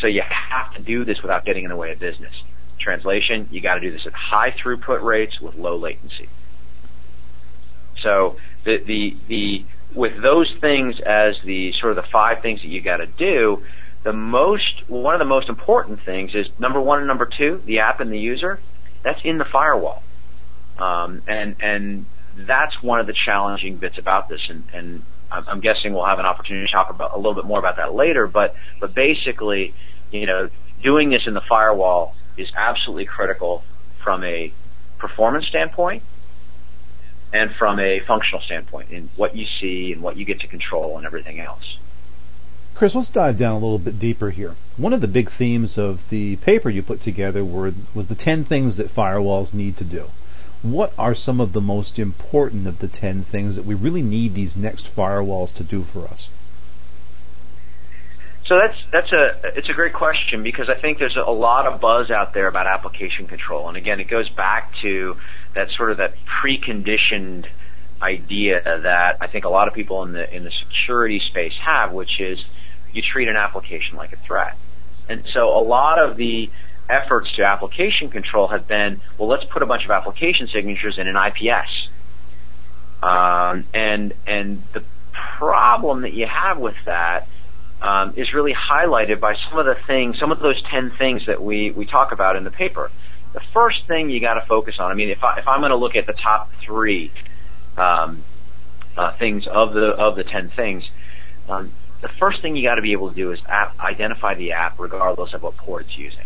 So 0.00 0.06
you 0.06 0.22
have 0.22 0.74
to 0.74 0.82
do 0.82 1.04
this 1.04 1.22
without 1.22 1.44
getting 1.44 1.64
in 1.64 1.70
the 1.70 1.76
way 1.76 1.92
of 1.92 1.98
business. 1.98 2.32
Translation, 2.78 3.48
you 3.50 3.60
got 3.60 3.74
to 3.74 3.80
do 3.80 3.90
this 3.90 4.06
at 4.06 4.12
high 4.12 4.50
throughput 4.50 5.02
rates 5.02 5.40
with 5.40 5.54
low 5.54 5.76
latency. 5.76 6.28
So 8.02 8.36
the 8.64 8.78
the 8.78 9.16
the 9.28 9.64
with 9.94 10.20
those 10.20 10.52
things 10.60 11.00
as 11.00 11.36
the 11.44 11.72
sort 11.72 11.96
of 11.96 12.04
the 12.04 12.10
five 12.10 12.42
things 12.42 12.60
that 12.62 12.68
you 12.68 12.80
got 12.80 12.98
to 12.98 13.06
do, 13.06 13.62
the 14.02 14.12
most 14.12 14.88
one 14.88 15.14
of 15.14 15.18
the 15.18 15.24
most 15.24 15.48
important 15.48 16.00
things 16.02 16.34
is 16.34 16.46
number 16.58 16.80
one 16.80 16.98
and 16.98 17.06
number 17.06 17.26
two, 17.26 17.62
the 17.64 17.80
app 17.80 18.00
and 18.00 18.12
the 18.12 18.18
user. 18.18 18.60
That's 19.02 19.20
in 19.24 19.38
the 19.38 19.44
firewall, 19.44 20.02
um, 20.78 21.22
and 21.26 21.56
and 21.60 22.06
that's 22.36 22.82
one 22.82 23.00
of 23.00 23.06
the 23.06 23.12
challenging 23.12 23.76
bits 23.76 23.98
about 23.98 24.28
this. 24.28 24.40
And, 24.48 24.64
and 24.72 25.02
I'm 25.48 25.60
guessing 25.60 25.92
we'll 25.92 26.04
have 26.04 26.18
an 26.18 26.26
opportunity 26.26 26.66
to 26.66 26.72
talk 26.72 26.90
about 26.90 27.12
a 27.14 27.16
little 27.16 27.34
bit 27.34 27.44
more 27.44 27.58
about 27.58 27.76
that 27.76 27.94
later. 27.94 28.26
But 28.26 28.54
but 28.80 28.94
basically, 28.94 29.74
you 30.10 30.26
know, 30.26 30.50
doing 30.82 31.10
this 31.10 31.26
in 31.26 31.34
the 31.34 31.40
firewall 31.40 32.14
is 32.36 32.48
absolutely 32.56 33.06
critical 33.06 33.64
from 34.02 34.24
a 34.24 34.52
performance 34.98 35.46
standpoint 35.46 36.02
and 37.32 37.54
from 37.54 37.80
a 37.80 38.00
functional 38.00 38.40
standpoint 38.42 38.90
in 38.90 39.10
what 39.16 39.34
you 39.34 39.46
see 39.60 39.92
and 39.92 40.02
what 40.02 40.16
you 40.16 40.24
get 40.24 40.40
to 40.40 40.46
control 40.46 40.96
and 40.96 41.06
everything 41.06 41.40
else. 41.40 41.78
Chris, 42.74 42.94
let's 42.94 43.10
dive 43.10 43.36
down 43.36 43.52
a 43.52 43.58
little 43.58 43.78
bit 43.78 43.98
deeper 43.98 44.30
here. 44.30 44.54
One 44.76 44.92
of 44.92 45.00
the 45.00 45.08
big 45.08 45.30
themes 45.30 45.78
of 45.78 46.08
the 46.10 46.36
paper 46.36 46.68
you 46.68 46.82
put 46.82 47.00
together 47.00 47.44
were, 47.44 47.72
was 47.94 48.08
the 48.08 48.16
10 48.16 48.44
things 48.44 48.76
that 48.76 48.94
firewalls 48.94 49.54
need 49.54 49.76
to 49.76 49.84
do. 49.84 50.10
What 50.64 50.94
are 50.96 51.14
some 51.14 51.42
of 51.42 51.52
the 51.52 51.60
most 51.60 51.98
important 51.98 52.66
of 52.66 52.78
the 52.78 52.88
10 52.88 53.22
things 53.22 53.56
that 53.56 53.66
we 53.66 53.74
really 53.74 54.00
need 54.00 54.34
these 54.34 54.56
next 54.56 54.86
firewalls 54.86 55.52
to 55.56 55.62
do 55.62 55.82
for 55.82 56.08
us? 56.08 56.30
So 58.46 58.56
that's 58.56 58.78
that's 58.90 59.12
a 59.12 59.58
it's 59.58 59.68
a 59.68 59.74
great 59.74 59.92
question 59.92 60.42
because 60.42 60.70
I 60.70 60.74
think 60.74 60.98
there's 60.98 61.16
a 61.16 61.30
lot 61.30 61.66
of 61.66 61.82
buzz 61.82 62.10
out 62.10 62.32
there 62.32 62.46
about 62.46 62.66
application 62.66 63.26
control, 63.26 63.68
and 63.68 63.76
again, 63.76 64.00
it 64.00 64.08
goes 64.08 64.28
back 64.30 64.74
to 64.80 65.18
that 65.54 65.70
sort 65.70 65.90
of 65.90 65.98
that 65.98 66.14
preconditioned 66.24 67.46
idea 68.00 68.62
that 68.62 69.18
I 69.20 69.26
think 69.26 69.44
a 69.44 69.50
lot 69.50 69.68
of 69.68 69.74
people 69.74 70.02
in 70.02 70.12
the 70.12 70.34
in 70.34 70.44
the 70.44 70.50
security 70.50 71.20
space 71.20 71.54
have, 71.62 71.92
which 71.92 72.20
is 72.20 72.42
you 72.92 73.02
treat 73.02 73.28
an 73.28 73.36
application 73.36 73.98
like 73.98 74.14
a 74.14 74.16
threat. 74.16 74.56
And 75.10 75.24
so 75.32 75.58
a 75.58 75.60
lot 75.60 75.98
of 75.98 76.16
the 76.16 76.50
efforts 76.88 77.32
to 77.36 77.44
application 77.44 78.08
control 78.08 78.48
have 78.48 78.68
been, 78.68 79.00
well, 79.18 79.28
let's 79.28 79.44
put 79.44 79.62
a 79.62 79.66
bunch 79.66 79.84
of 79.84 79.90
application 79.90 80.48
signatures 80.48 80.98
in 80.98 81.08
an 81.08 81.16
IPS. 81.16 81.88
Um, 83.02 83.64
and 83.74 84.14
and 84.26 84.62
the 84.72 84.82
problem 85.12 86.02
that 86.02 86.14
you 86.14 86.26
have 86.26 86.58
with 86.58 86.76
that 86.86 87.28
um, 87.82 88.14
is 88.16 88.32
really 88.32 88.54
highlighted 88.54 89.20
by 89.20 89.36
some 89.48 89.58
of 89.58 89.66
the 89.66 89.74
things, 89.74 90.18
some 90.18 90.32
of 90.32 90.40
those 90.40 90.62
ten 90.62 90.90
things 90.90 91.26
that 91.26 91.42
we 91.42 91.70
we 91.70 91.84
talk 91.84 92.12
about 92.12 92.36
in 92.36 92.44
the 92.44 92.50
paper 92.50 92.90
the 93.34 93.40
first 93.40 93.86
thing 93.86 94.10
you 94.10 94.20
got 94.20 94.34
to 94.34 94.40
focus 94.42 94.76
on. 94.78 94.90
I 94.90 94.94
mean, 94.94 95.10
if 95.10 95.22
I 95.22 95.38
if 95.38 95.46
I'm 95.46 95.60
going 95.60 95.70
to 95.70 95.76
look 95.76 95.96
at 95.96 96.06
the 96.06 96.12
top 96.12 96.50
three 96.64 97.10
um, 97.76 98.22
uh, 98.96 99.12
things 99.12 99.46
of 99.46 99.74
the 99.74 99.88
of 99.88 100.16
the 100.16 100.24
ten 100.24 100.48
things, 100.48 100.84
um, 101.48 101.72
the 102.00 102.08
first 102.08 102.40
thing 102.40 102.56
you 102.56 102.62
got 102.62 102.76
to 102.76 102.82
be 102.82 102.92
able 102.92 103.10
to 103.10 103.16
do 103.16 103.32
is 103.32 103.40
app, 103.46 103.78
identify 103.80 104.34
the 104.34 104.52
app 104.52 104.78
regardless 104.78 105.34
of 105.34 105.42
what 105.42 105.56
port 105.56 105.86
it's 105.86 105.98
using. 105.98 106.24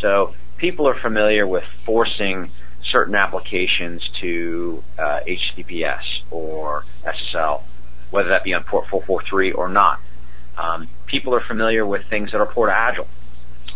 So 0.00 0.34
people 0.56 0.88
are 0.88 0.94
familiar 0.94 1.46
with 1.46 1.64
forcing 1.84 2.50
certain 2.84 3.14
applications 3.14 4.08
to 4.20 4.82
uh, 4.98 5.20
HTTPS 5.26 6.22
or 6.30 6.84
SSL, 7.04 7.62
whether 8.10 8.30
that 8.30 8.44
be 8.44 8.54
on 8.54 8.64
port 8.64 8.88
443 8.88 9.52
or 9.52 9.68
not. 9.68 10.00
Um, 10.56 10.88
people 11.06 11.34
are 11.34 11.40
familiar 11.40 11.86
with 11.86 12.06
things 12.06 12.32
that 12.32 12.40
are 12.40 12.46
port 12.46 12.70
agile 12.70 13.08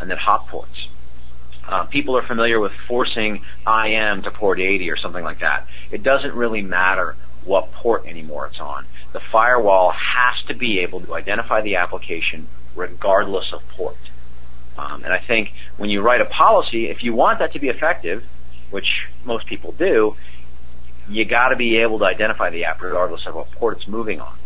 and 0.00 0.10
then 0.10 0.18
hop 0.18 0.48
ports. 0.48 0.88
Uh, 1.66 1.84
people 1.84 2.16
are 2.16 2.22
familiar 2.22 2.60
with 2.60 2.72
forcing 2.72 3.42
IM 3.66 4.22
to 4.22 4.30
port 4.30 4.60
80 4.60 4.90
or 4.90 4.96
something 4.96 5.24
like 5.24 5.38
that. 5.40 5.66
It 5.90 6.02
doesn't 6.02 6.34
really 6.34 6.60
matter 6.60 7.16
what 7.44 7.72
port 7.72 8.06
anymore 8.06 8.46
it's 8.46 8.60
on. 8.60 8.84
The 9.12 9.20
firewall 9.20 9.92
has 9.92 10.44
to 10.46 10.54
be 10.54 10.80
able 10.80 11.00
to 11.02 11.14
identify 11.14 11.60
the 11.60 11.76
application 11.76 12.48
regardless 12.74 13.52
of 13.52 13.66
port. 13.68 13.96
Um, 14.76 15.04
and 15.04 15.12
I 15.12 15.18
think 15.18 15.52
when 15.76 15.90
you 15.90 16.02
write 16.02 16.20
a 16.20 16.26
policy, 16.26 16.88
if 16.88 17.02
you 17.02 17.14
want 17.14 17.40
that 17.40 17.52
to 17.52 17.58
be 17.58 17.68
effective, 17.68 18.24
which 18.70 19.06
most 19.24 19.46
people 19.46 19.72
do, 19.72 20.16
you 21.08 21.24
got 21.24 21.48
to 21.48 21.56
be 21.56 21.78
able 21.78 21.98
to 21.98 22.04
identify 22.04 22.50
the 22.50 22.64
app 22.64 22.80
regardless 22.80 23.26
of 23.26 23.34
what 23.34 23.50
port 23.52 23.78
it's 23.78 23.88
moving 23.88 24.20
on. 24.20 24.36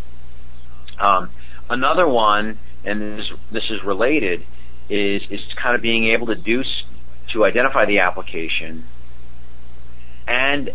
Um, 0.98 1.30
another 1.70 2.08
one, 2.08 2.58
and 2.84 3.18
this, 3.18 3.30
this 3.50 3.70
is 3.70 3.82
related, 3.84 4.42
is 4.88 5.22
is 5.30 5.40
kind 5.54 5.76
of 5.76 5.82
being 5.82 6.06
able 6.06 6.28
to 6.28 6.34
do 6.34 6.64
to 7.32 7.44
identify 7.44 7.84
the 7.84 8.00
application 8.00 8.84
and 10.26 10.70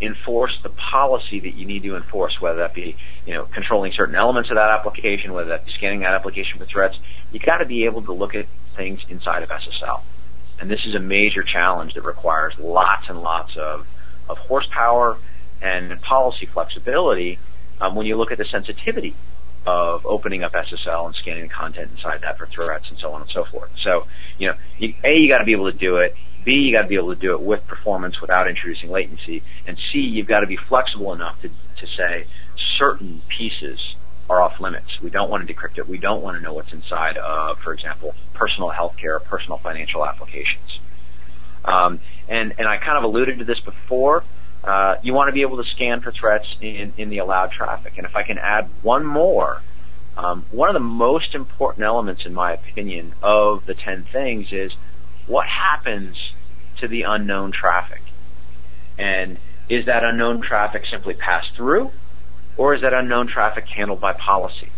enforce 0.00 0.58
the 0.62 0.68
policy 0.68 1.40
that 1.40 1.54
you 1.54 1.64
need 1.64 1.82
to 1.82 1.96
enforce, 1.96 2.40
whether 2.40 2.58
that 2.58 2.74
be, 2.74 2.96
you 3.26 3.34
know, 3.34 3.44
controlling 3.44 3.92
certain 3.92 4.14
elements 4.14 4.50
of 4.50 4.56
that 4.56 4.70
application, 4.70 5.32
whether 5.32 5.48
that 5.50 5.64
be 5.64 5.72
scanning 5.72 6.00
that 6.00 6.12
application 6.12 6.58
for 6.58 6.66
threats. 6.66 6.98
You 7.32 7.40
got 7.40 7.58
to 7.58 7.64
be 7.64 7.84
able 7.84 8.02
to 8.02 8.12
look 8.12 8.34
at 8.34 8.46
things 8.74 9.00
inside 9.08 9.42
of 9.42 9.48
SSL. 9.48 10.02
And 10.60 10.70
this 10.70 10.86
is 10.86 10.94
a 10.94 10.98
major 10.98 11.42
challenge 11.42 11.94
that 11.94 12.04
requires 12.04 12.58
lots 12.58 13.08
and 13.08 13.20
lots 13.20 13.56
of, 13.56 13.86
of 14.28 14.38
horsepower 14.38 15.18
and 15.60 16.00
policy 16.00 16.46
flexibility 16.46 17.38
um, 17.80 17.94
when 17.94 18.06
you 18.06 18.16
look 18.16 18.32
at 18.32 18.38
the 18.38 18.44
sensitivity 18.44 19.14
of 19.66 20.06
opening 20.06 20.44
up 20.44 20.52
SSL 20.52 21.06
and 21.06 21.14
scanning 21.16 21.42
the 21.44 21.48
content 21.48 21.90
inside 21.90 22.20
that 22.20 22.38
for 22.38 22.46
threats 22.46 22.88
and 22.88 22.98
so 22.98 23.12
on 23.12 23.22
and 23.22 23.30
so 23.30 23.44
forth. 23.44 23.70
So, 23.82 24.06
you 24.38 24.48
know, 24.48 24.54
you, 24.78 24.94
A, 25.02 25.16
you 25.16 25.28
got 25.28 25.38
to 25.38 25.44
be 25.44 25.52
able 25.52 25.70
to 25.70 25.76
do 25.76 25.96
it. 25.96 26.14
B, 26.44 26.52
you 26.52 26.72
got 26.72 26.82
to 26.82 26.88
be 26.88 26.94
able 26.94 27.12
to 27.12 27.20
do 27.20 27.32
it 27.32 27.40
with 27.40 27.66
performance 27.66 28.20
without 28.20 28.48
introducing 28.48 28.90
latency. 28.90 29.42
And 29.66 29.76
C, 29.90 29.98
you've 29.98 30.28
got 30.28 30.40
to 30.40 30.46
be 30.46 30.56
flexible 30.56 31.12
enough 31.12 31.42
to, 31.42 31.48
to 31.48 31.86
say 31.88 32.26
certain 32.78 33.20
pieces 33.28 33.95
are 34.28 34.40
off 34.40 34.60
limits. 34.60 35.00
We 35.00 35.10
don't 35.10 35.30
want 35.30 35.46
to 35.46 35.54
decrypt 35.54 35.78
it. 35.78 35.88
We 35.88 35.98
don't 35.98 36.22
want 36.22 36.36
to 36.36 36.42
know 36.42 36.52
what's 36.52 36.72
inside 36.72 37.16
of, 37.16 37.58
for 37.58 37.72
example, 37.72 38.14
personal 38.34 38.70
healthcare, 38.70 39.22
personal 39.22 39.58
financial 39.58 40.04
applications. 40.04 40.78
Um, 41.64 42.00
and, 42.28 42.54
and 42.58 42.66
I 42.66 42.78
kind 42.78 42.98
of 42.98 43.04
alluded 43.04 43.38
to 43.38 43.44
this 43.44 43.60
before. 43.60 44.24
Uh, 44.64 44.96
you 45.02 45.14
want 45.14 45.28
to 45.28 45.32
be 45.32 45.42
able 45.42 45.62
to 45.62 45.70
scan 45.70 46.00
for 46.00 46.10
threats 46.10 46.46
in, 46.60 46.92
in 46.96 47.08
the 47.08 47.18
allowed 47.18 47.52
traffic. 47.52 47.94
And 47.98 48.06
if 48.06 48.16
I 48.16 48.24
can 48.24 48.38
add 48.38 48.68
one 48.82 49.04
more, 49.04 49.62
um, 50.16 50.44
one 50.50 50.68
of 50.68 50.74
the 50.74 50.80
most 50.80 51.34
important 51.34 51.84
elements, 51.84 52.24
in 52.26 52.34
my 52.34 52.52
opinion, 52.52 53.14
of 53.22 53.66
the 53.66 53.74
10 53.74 54.04
things 54.04 54.52
is 54.52 54.72
what 55.26 55.46
happens 55.46 56.16
to 56.78 56.88
the 56.88 57.02
unknown 57.02 57.52
traffic? 57.52 58.02
And 58.98 59.38
is 59.68 59.86
that 59.86 60.04
unknown 60.04 60.40
traffic 60.40 60.84
simply 60.90 61.14
passed 61.14 61.54
through, 61.54 61.90
or 62.56 62.74
is 62.74 62.82
that 62.82 62.94
unknown 62.94 63.26
traffic 63.26 63.66
handled 63.66 64.00
by 64.00 64.12
policy? 64.12 64.68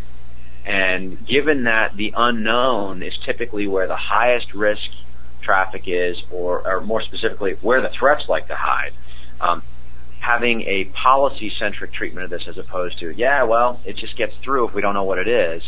And 0.66 1.26
given 1.26 1.64
that 1.64 1.96
the 1.96 2.12
unknown 2.16 3.02
is 3.02 3.16
typically 3.24 3.66
where 3.66 3.86
the 3.86 3.96
highest 3.96 4.52
risk 4.54 4.90
traffic 5.40 5.84
is, 5.86 6.22
or, 6.30 6.66
or 6.66 6.80
more 6.80 7.00
specifically, 7.00 7.52
where 7.62 7.80
the 7.80 7.88
threats 7.88 8.28
like 8.28 8.48
to 8.48 8.54
hide, 8.54 8.92
um, 9.40 9.62
having 10.20 10.62
a 10.62 10.84
policy-centric 10.84 11.92
treatment 11.92 12.24
of 12.24 12.30
this 12.30 12.46
as 12.46 12.58
opposed 12.58 12.98
to, 12.98 13.10
yeah, 13.10 13.44
well, 13.44 13.80
it 13.84 13.96
just 13.96 14.16
gets 14.16 14.36
through 14.36 14.68
if 14.68 14.74
we 14.74 14.82
don't 14.82 14.94
know 14.94 15.04
what 15.04 15.18
it 15.18 15.28
is, 15.28 15.62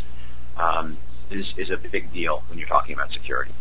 um, 0.58 0.98
is, 1.30 1.46
is 1.56 1.70
a 1.70 1.76
big 1.76 2.12
deal 2.12 2.42
when 2.48 2.58
you're 2.58 2.68
talking 2.68 2.94
about 2.94 3.10
security. 3.10 3.52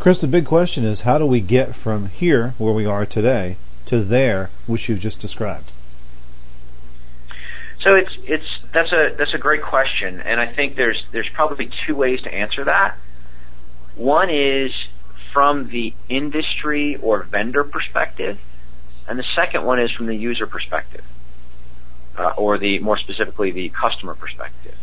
Chris, 0.00 0.20
the 0.20 0.26
big 0.26 0.46
question 0.46 0.84
is 0.84 1.02
how 1.02 1.18
do 1.18 1.26
we 1.26 1.40
get 1.40 1.74
from 1.74 2.06
here, 2.06 2.54
where 2.58 2.72
we 2.72 2.86
are 2.86 3.06
today, 3.06 3.56
to 3.86 4.02
there, 4.02 4.50
which 4.66 4.88
you've 4.88 5.00
just 5.00 5.20
described? 5.20 5.70
So 7.88 7.94
it's 7.94 8.14
it's 8.24 8.44
that's 8.74 8.92
a 8.92 9.14
that's 9.16 9.32
a 9.32 9.38
great 9.38 9.62
question, 9.62 10.20
and 10.20 10.38
I 10.38 10.46
think 10.52 10.76
there's 10.76 11.02
there's 11.10 11.28
probably 11.32 11.70
two 11.86 11.96
ways 11.96 12.20
to 12.20 12.34
answer 12.34 12.64
that. 12.64 12.98
One 13.96 14.28
is 14.28 14.72
from 15.32 15.68
the 15.68 15.94
industry 16.06 16.96
or 16.96 17.22
vendor 17.22 17.64
perspective, 17.64 18.38
and 19.08 19.18
the 19.18 19.24
second 19.34 19.64
one 19.64 19.80
is 19.80 19.90
from 19.90 20.04
the 20.04 20.14
user 20.14 20.46
perspective, 20.46 21.02
uh, 22.18 22.34
or 22.36 22.58
the 22.58 22.78
more 22.80 22.98
specifically 22.98 23.52
the 23.52 23.70
customer 23.70 24.14
perspective. 24.14 24.76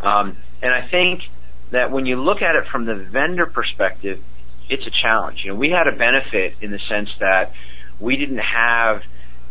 Um, 0.00 0.38
and 0.62 0.72
I 0.72 0.80
think 0.88 1.28
that 1.72 1.90
when 1.90 2.06
you 2.06 2.16
look 2.16 2.40
at 2.40 2.56
it 2.56 2.68
from 2.68 2.86
the 2.86 2.94
vendor 2.94 3.44
perspective, 3.44 4.24
it's 4.70 4.86
a 4.86 4.90
challenge. 4.90 5.44
You 5.44 5.50
know, 5.50 5.58
we 5.58 5.68
had 5.68 5.88
a 5.88 5.92
benefit 5.94 6.54
in 6.62 6.70
the 6.70 6.80
sense 6.88 7.10
that 7.20 7.52
we 8.00 8.16
didn't 8.16 8.38
have 8.38 9.04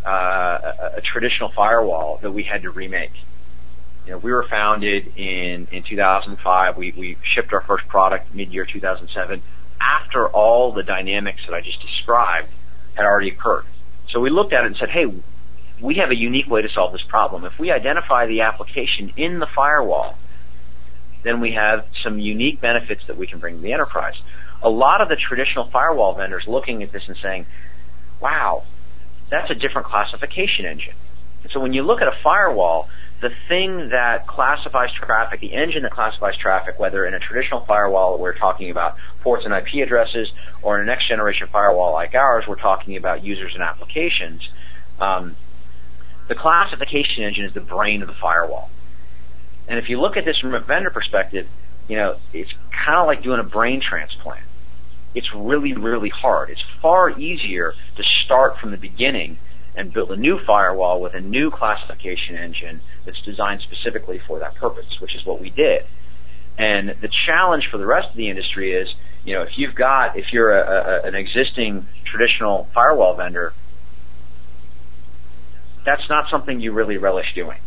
uh, 0.05 0.91
a, 0.95 1.01
traditional 1.01 1.50
firewall 1.50 2.17
that 2.21 2.31
we 2.31 2.43
had 2.43 2.62
to 2.63 2.69
remake. 2.69 3.13
You 4.05 4.13
know, 4.13 4.17
we 4.19 4.31
were 4.31 4.43
founded 4.43 5.17
in 5.17 5.67
in 5.71 5.83
2005. 5.83 6.77
We 6.77 6.91
we 6.91 7.17
shipped 7.24 7.53
our 7.53 7.62
first 7.62 7.88
product 7.88 8.33
mid-year 8.33 8.65
2007 8.65 9.41
after 9.81 10.27
all 10.27 10.71
the 10.71 10.83
dynamics 10.83 11.41
that 11.47 11.55
I 11.55 11.62
just 11.62 11.81
described 11.81 12.47
had 12.95 13.05
already 13.05 13.29
occurred. 13.29 13.65
So 14.09 14.19
we 14.19 14.29
looked 14.29 14.53
at 14.53 14.63
it 14.63 14.67
and 14.67 14.77
said, 14.77 14.89
hey, 14.89 15.05
we 15.81 15.95
have 15.95 16.12
a 16.12 16.15
unique 16.15 16.47
way 16.47 16.62
to 16.62 16.69
solve 16.69 16.93
this 16.93 17.01
problem. 17.01 17.43
If 17.43 17.59
we 17.59 17.71
identify 17.71 18.27
the 18.27 18.41
application 18.41 19.12
in 19.17 19.39
the 19.39 19.47
firewall, 19.47 20.17
then 21.24 21.41
we 21.41 21.53
have 21.53 21.85
some 22.03 22.19
unique 22.19 22.62
benefits 22.62 23.05
that 23.07 23.17
we 23.17 23.27
can 23.27 23.39
bring 23.39 23.57
to 23.57 23.62
the 23.62 23.74
enterprise 23.74 24.15
a 24.62 24.69
lot 24.69 25.00
of 25.01 25.09
the 25.09 25.15
traditional 25.15 25.65
firewall 25.65 26.15
vendors 26.15 26.47
looking 26.47 26.81
at 26.81 26.91
this 26.91 27.07
and 27.07 27.15
saying, 27.17 27.45
wow, 28.19 28.63
that's 29.29 29.50
a 29.50 29.55
different 29.55 29.88
classification 29.88 30.65
engine. 30.65 30.94
And 31.44 31.51
so 31.51 31.60
when 31.60 31.74
you 31.74 31.84
look 31.84 32.01
at 32.01 32.08
a 32.08 32.15
firewall, 32.24 32.89
the 33.22 33.32
thing 33.48 33.89
that 33.89 34.27
classifies 34.27 34.91
traffic, 34.94 35.39
the 35.39 35.53
engine 35.53 35.84
that 35.84 35.91
classifies 35.91 36.36
traffic, 36.36 36.79
whether 36.79 37.05
in 37.05 37.13
a 37.13 37.20
traditional 37.20 37.62
firewall 37.62 38.17
we're 38.17 38.38
talking 38.38 38.70
about 38.70 38.98
ports 39.22 39.46
and 39.46 39.53
IP 39.53 39.84
addresses, 39.86 40.32
or 40.62 40.77
in 40.77 40.84
a 40.84 40.86
next 40.86 41.08
generation 41.08 41.48
firewall 41.48 41.94
like 41.94 42.13
ours, 42.13 42.46
we're 42.48 42.55
talking 42.55 42.98
about 42.98 43.24
users 43.24 43.53
and 43.53 43.63
applications. 43.63 44.48
Um, 45.00 45.36
the 46.27 46.36
classification 46.36 47.24
engine 47.24 47.46
is 47.46 47.53
the 47.53 47.62
brain 47.62 48.01
of 48.01 48.08
the 48.08 48.13
firewall. 48.13 48.70
And 49.67 49.79
if 49.79 49.89
you 49.89 50.00
look 50.00 50.17
at 50.17 50.25
this 50.25 50.38
from 50.39 50.53
a 50.53 50.60
vendor 50.60 50.89
perspective, 50.89 51.48
you 51.88 51.96
know, 51.96 52.17
it's 52.34 52.51
kind 52.72 53.00
of 53.00 53.08
like 53.08 53.24
doing 53.24 53.39
a 53.39 53.44
brain 53.44 53.82
transplant. 53.82 54.44
It's 55.15 55.34
really, 55.34 55.74
really 55.74 56.10
hard. 56.10 56.50
It's 56.50 56.62
far 56.81 57.10
easier 57.17 57.74
to 57.95 58.03
start 58.03 58.60
from 58.60 58.72
the 58.72 58.77
beginning 58.77 59.38
and 59.75 59.91
build 59.91 60.12
a 60.12 60.15
new 60.15 60.39
firewall 60.39 61.01
with 61.01 61.13
a 61.13 61.22
new 61.22 61.50
classification 61.51 62.36
engine 62.36 62.81
that's 63.05 63.22
designed 63.22 63.62
specifically 63.62 64.19
for 64.19 64.39
that 64.39 64.55
purpose, 64.55 65.00
which 65.00 65.15
is 65.15 65.25
what 65.25 65.39
we 65.39 65.50
did. 65.50 65.86
And 66.57 66.89
the 66.89 67.10
challenge 67.25 67.67
for 67.69 67.77
the 67.77 67.86
rest 67.86 68.10
of 68.10 68.15
the 68.15 68.29
industry 68.29 68.74
is, 68.74 68.93
you 69.25 69.34
know, 69.34 69.41
if 69.41 69.57
you've 69.57 69.75
got, 69.75 70.17
if 70.17 70.31
you're 70.31 70.57
a, 70.57 71.01
a, 71.03 71.07
an 71.07 71.15
existing 71.15 71.86
traditional 72.05 72.69
firewall 72.74 73.15
vendor, 73.15 73.53
that's 75.86 76.10
not 76.10 76.29
something 76.29 76.60
you 76.60 76.72
really 76.72 76.98
relish 76.98 77.34
doing. 77.34 77.60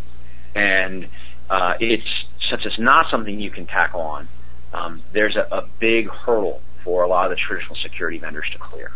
And 0.54 1.08
uh, 1.50 1.74
it's 1.80 2.08
since 2.50 2.64
it's 2.64 2.78
not 2.78 3.10
something 3.10 3.38
you 3.38 3.50
can 3.50 3.66
tackle 3.66 4.00
on, 4.00 4.28
um, 4.72 5.02
there's 5.12 5.36
a, 5.36 5.46
a 5.52 5.66
big 5.78 6.08
hurdle 6.08 6.62
for 6.84 7.02
a 7.02 7.08
lot 7.08 7.26
of 7.26 7.30
the 7.30 7.36
traditional 7.36 7.76
security 7.76 8.18
vendors 8.18 8.46
to 8.52 8.58
clear. 8.58 8.90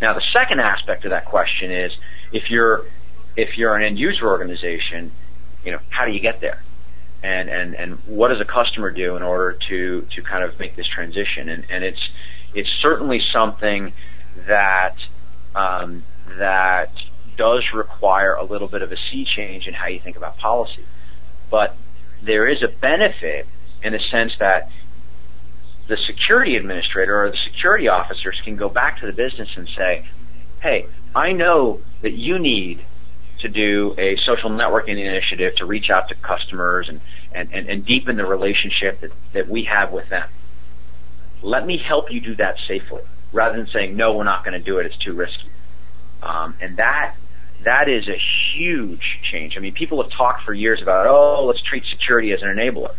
Now, 0.00 0.14
the 0.14 0.22
second 0.32 0.60
aspect 0.60 1.04
of 1.04 1.10
that 1.10 1.24
question 1.24 1.72
is 1.72 1.92
if 2.32 2.50
you're 2.50 2.84
if 3.36 3.56
you're 3.56 3.76
an 3.76 3.82
end 3.82 3.98
user 3.98 4.26
organization, 4.26 5.12
you 5.64 5.72
know, 5.72 5.78
how 5.90 6.04
do 6.04 6.12
you 6.12 6.20
get 6.20 6.40
there? 6.40 6.62
And 7.22 7.48
and 7.48 7.74
and 7.74 7.94
what 8.06 8.28
does 8.28 8.40
a 8.40 8.44
customer 8.44 8.90
do 8.90 9.16
in 9.16 9.22
order 9.22 9.58
to 9.68 10.06
to 10.14 10.22
kind 10.22 10.44
of 10.44 10.58
make 10.58 10.76
this 10.76 10.86
transition? 10.86 11.48
And 11.48 11.64
and 11.70 11.84
it's 11.84 12.08
it's 12.54 12.70
certainly 12.80 13.20
something 13.32 13.92
that 14.46 14.94
um, 15.54 16.04
that 16.38 16.92
does 17.36 17.64
require 17.72 18.34
a 18.34 18.44
little 18.44 18.68
bit 18.68 18.82
of 18.82 18.92
a 18.92 18.96
sea 19.10 19.24
change 19.24 19.66
in 19.66 19.74
how 19.74 19.86
you 19.86 20.00
think 20.00 20.16
about 20.16 20.36
policy. 20.38 20.84
But 21.50 21.74
there 22.22 22.46
is 22.46 22.62
a 22.62 22.68
benefit 22.68 23.46
in 23.82 23.92
the 23.92 24.00
sense 24.10 24.32
that 24.38 24.70
the 25.88 25.96
security 25.96 26.56
administrator 26.56 27.24
or 27.24 27.30
the 27.30 27.38
security 27.44 27.88
officers 27.88 28.40
can 28.44 28.56
go 28.56 28.68
back 28.68 29.00
to 29.00 29.06
the 29.06 29.12
business 29.12 29.48
and 29.56 29.68
say, 29.76 30.06
hey, 30.62 30.86
I 31.14 31.32
know 31.32 31.80
that 32.02 32.12
you 32.12 32.38
need 32.38 32.84
to 33.40 33.48
do 33.48 33.94
a 33.98 34.16
social 34.24 34.50
networking 34.50 34.98
initiative 34.98 35.56
to 35.56 35.64
reach 35.64 35.90
out 35.90 36.08
to 36.08 36.14
customers 36.14 36.88
and, 36.88 37.00
and, 37.32 37.52
and, 37.52 37.68
and 37.68 37.84
deepen 37.84 38.16
the 38.16 38.26
relationship 38.26 39.00
that, 39.00 39.12
that 39.32 39.48
we 39.48 39.64
have 39.64 39.92
with 39.92 40.08
them. 40.08 40.28
Let 41.42 41.64
me 41.64 41.78
help 41.78 42.12
you 42.12 42.20
do 42.20 42.34
that 42.36 42.56
safely 42.66 43.02
rather 43.32 43.56
than 43.56 43.68
saying, 43.68 43.96
no, 43.96 44.16
we're 44.16 44.24
not 44.24 44.44
going 44.44 44.58
to 44.58 44.64
do 44.64 44.78
it. 44.78 44.86
It's 44.86 44.98
too 44.98 45.14
risky. 45.14 45.48
Um, 46.22 46.54
and 46.60 46.76
that 46.76 47.14
that 47.64 47.88
is 47.88 48.08
a 48.08 48.18
huge 48.54 49.20
change. 49.30 49.56
I 49.56 49.60
mean, 49.60 49.72
people 49.72 50.02
have 50.02 50.12
talked 50.12 50.44
for 50.44 50.54
years 50.54 50.80
about, 50.80 51.06
oh, 51.06 51.46
let's 51.46 51.60
treat 51.62 51.84
security 51.86 52.32
as 52.32 52.42
an 52.42 52.48
enabler. 52.48 52.94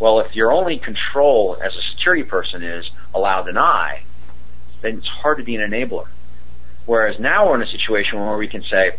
Well, 0.00 0.20
if 0.20 0.34
your 0.34 0.50
only 0.50 0.78
control 0.78 1.58
as 1.62 1.76
a 1.76 1.82
security 1.82 2.24
person 2.24 2.62
is 2.62 2.90
allow 3.14 3.42
deny, 3.42 4.02
then 4.80 4.98
it's 4.98 5.06
hard 5.06 5.38
to 5.38 5.44
be 5.44 5.54
an 5.56 5.70
enabler. 5.70 6.06
Whereas 6.86 7.20
now 7.20 7.48
we're 7.48 7.56
in 7.56 7.62
a 7.62 7.70
situation 7.70 8.18
where 8.18 8.38
we 8.38 8.48
can 8.48 8.62
say, 8.62 8.96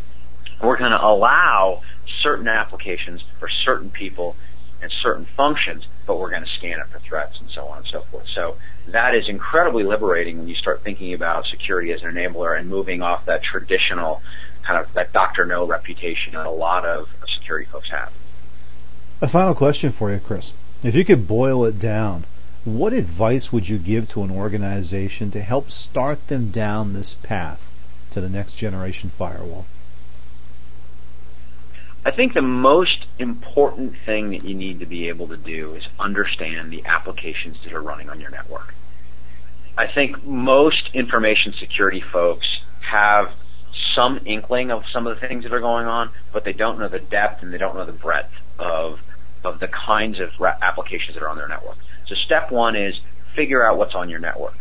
we're 0.62 0.77
going 0.77 0.91
to 0.91 1.03
allow 1.03 1.81
certain 2.22 2.48
applications 2.48 3.24
for 3.39 3.50
certain 3.50 3.89
people 3.89 4.36
and 4.81 4.91
certain 5.01 5.25
functions, 5.25 5.86
but 6.05 6.20
we're 6.20 6.29
going 6.29 6.43
to 6.43 6.50
scan 6.50 6.79
it 6.79 6.86
for 6.88 7.00
threats 7.00 7.39
and 7.39 7.50
so 7.50 7.67
on 7.67 7.79
and 7.79 7.88
so 7.88 8.01
forth. 8.01 8.27
So 8.27 8.58
that 8.88 9.15
is 9.15 9.27
incredibly 9.27 9.84
liberating 9.84 10.38
when 10.38 10.48
you 10.48 10.55
start 10.55 10.84
thinking 10.84 11.13
about 11.13 11.48
security 11.48 11.91
as 11.91 12.03
an 12.03 12.13
enabler 12.13 12.58
and 12.58 12.70
moving 12.70 13.01
off 13.01 13.25
that 13.25 13.43
traditional 13.43 14.22
kind 14.63 14.79
of 14.79 14.93
that 14.93 15.12
Dr. 15.13 15.46
No 15.46 15.65
reputation 15.65 16.34
that 16.34 16.46
a 16.46 16.51
lot 16.51 16.86
of 16.86 17.10
security 17.34 17.65
folks 17.72 17.89
have. 17.89 18.12
A 19.20 19.27
final 19.27 19.55
question 19.55 19.91
for 19.91 20.12
you, 20.12 20.20
Chris. 20.20 20.53
If 20.83 20.95
you 20.95 21.05
could 21.05 21.27
boil 21.27 21.65
it 21.65 21.77
down, 21.77 22.25
what 22.65 22.91
advice 22.91 23.53
would 23.53 23.69
you 23.69 23.77
give 23.77 24.09
to 24.09 24.23
an 24.23 24.31
organization 24.31 25.29
to 25.31 25.41
help 25.41 25.69
start 25.69 26.27
them 26.27 26.50
down 26.50 26.93
this 26.93 27.13
path 27.13 27.61
to 28.11 28.21
the 28.21 28.29
next 28.29 28.53
generation 28.53 29.11
firewall? 29.11 29.67
I 32.03 32.09
think 32.09 32.33
the 32.33 32.41
most 32.41 33.05
important 33.19 33.95
thing 34.05 34.31
that 34.31 34.43
you 34.43 34.55
need 34.55 34.79
to 34.79 34.88
be 34.88 35.09
able 35.09 35.27
to 35.27 35.38
do 35.38 35.75
is 35.75 35.83
understand 36.00 36.71
the 36.71 36.83
applications 36.85 37.57
that 37.63 37.73
are 37.73 37.81
running 37.81 38.09
on 38.09 38.19
your 38.19 38.31
network. 38.31 38.73
I 39.77 39.85
think 39.85 40.23
most 40.25 40.89
information 40.95 41.53
security 41.53 42.01
folks 42.01 42.47
have 42.79 43.31
some 43.93 44.19
inkling 44.25 44.71
of 44.71 44.83
some 44.91 45.05
of 45.05 45.19
the 45.19 45.27
things 45.27 45.43
that 45.43 45.53
are 45.53 45.59
going 45.59 45.85
on, 45.85 46.09
but 46.33 46.43
they 46.43 46.53
don't 46.53 46.79
know 46.79 46.88
the 46.88 47.00
depth 47.00 47.43
and 47.43 47.53
they 47.53 47.59
don't 47.59 47.75
know 47.75 47.85
the 47.85 47.91
breadth 47.91 48.33
of 48.57 49.00
of 49.43 49.60
the 49.60 49.67
kinds 49.67 50.19
of 50.19 50.29
applications 50.62 51.15
that 51.15 51.24
are 51.24 51.29
on 51.29 51.38
their 51.38 51.48
network. 51.48 51.77
So 52.07 52.15
step 52.15 52.51
one 52.51 52.75
is 52.75 53.00
figure 53.36 53.65
out 53.65 53.77
what's 53.77 53.95
on 53.95 54.10
your 54.10 54.19
network. 54.19 54.57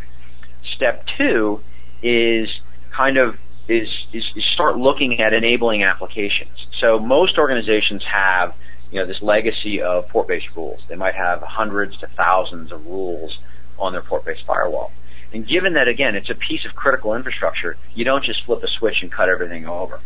Step 0.75 1.05
two 1.17 1.61
is 2.01 2.49
kind 2.91 3.17
of 3.17 3.37
is, 3.67 3.89
is, 4.11 4.23
is 4.35 4.45
start 4.53 4.77
looking 4.77 5.19
at 5.19 5.33
enabling 5.33 5.83
applications. 5.83 6.67
So 6.79 6.99
most 6.99 7.37
organizations 7.37 8.03
have 8.03 8.55
you 8.91 8.99
know 8.99 9.05
this 9.05 9.21
legacy 9.21 9.81
of 9.81 10.07
port-based 10.09 10.55
rules. 10.55 10.81
They 10.87 10.95
might 10.95 11.15
have 11.15 11.41
hundreds 11.41 11.97
to 11.99 12.07
thousands 12.07 12.71
of 12.71 12.85
rules 12.85 13.37
on 13.79 13.93
their 13.93 14.01
port-based 14.01 14.45
firewall. 14.45 14.91
And 15.33 15.47
given 15.47 15.73
that 15.73 15.87
again, 15.87 16.15
it's 16.15 16.29
a 16.29 16.35
piece 16.35 16.65
of 16.65 16.75
critical 16.75 17.15
infrastructure, 17.15 17.77
you 17.95 18.03
don't 18.03 18.23
just 18.23 18.43
flip 18.43 18.63
a 18.63 18.67
switch 18.67 19.01
and 19.01 19.11
cut 19.11 19.29
everything 19.29 19.65
over. 19.65 19.99